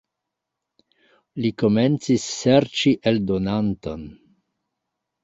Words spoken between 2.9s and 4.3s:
eldonanton.